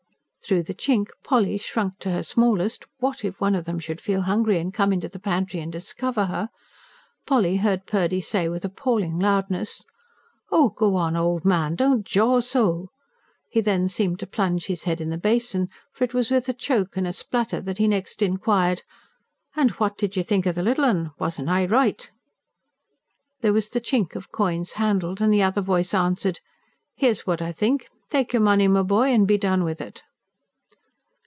Through 0.43 0.63
the 0.63 0.73
chink, 0.73 1.09
Polly, 1.23 1.57
shrunk 1.59 1.99
to 1.99 2.09
her 2.11 2.23
smallest 2.23 2.85
what 2.97 3.23
if 3.23 3.39
one 3.39 3.53
of 3.55 3.63
them 3.65 3.79
should 3.79 4.01
feel 4.01 4.21
hungry, 4.21 4.57
and 4.59 4.73
come 4.73 4.91
into 4.91 5.07
the 5.07 5.19
pantry 5.19 5.61
and 5.61 5.71
discover 5.71 6.25
her? 6.25 6.49
Polly 7.27 7.57
heard 7.57 7.85
Purdy 7.85 8.19
say 8.21 8.49
with 8.49 8.65
appalling 8.65 9.17
loudness: 9.19 9.85
"Oh, 10.51 10.69
go 10.69 10.95
on, 10.95 11.15
old 11.15 11.45
man 11.45 11.75
don't 11.75 12.03
jaw 12.03 12.39
so!" 12.41 12.89
He 13.51 13.61
then 13.61 13.87
seemed 13.87 14.19
to 14.19 14.27
plunge 14.27 14.65
his 14.65 14.83
head 14.85 14.99
in 14.99 15.09
the 15.11 15.17
basin, 15.17 15.69
for 15.93 16.03
it 16.03 16.13
was 16.15 16.31
with 16.31 16.49
a 16.49 16.53
choke 16.53 16.97
and 16.97 17.05
a 17.07 17.13
splutter 17.13 17.61
that 17.61 17.77
he 17.77 17.87
next 17.87 18.21
inquired: 18.23 18.81
"And 19.55 19.69
what 19.71 19.95
did 19.95 20.17
you 20.17 20.23
think 20.23 20.45
of 20.47 20.55
the 20.55 20.63
little 20.63 20.83
'un? 20.85 21.11
Wasn't 21.19 21.47
I 21.49 21.65
right?" 21.67 22.09
There 23.41 23.53
was 23.53 23.69
the 23.69 23.79
chink 23.79 24.15
of 24.17 24.31
coins 24.33 24.73
handled, 24.73 25.21
and 25.21 25.31
the 25.31 25.43
other 25.43 25.61
voice 25.61 25.93
answered: 25.93 26.39
"Here's 26.95 27.25
what 27.27 27.41
I 27.43 27.51
think. 27.51 27.87
Take 28.09 28.33
your 28.33 28.41
money, 28.41 28.67
my 28.67 28.81
boy, 28.83 29.09
and 29.13 29.25
be 29.27 29.37
done 29.37 29.63
with 29.63 29.79
it!" 29.79 30.01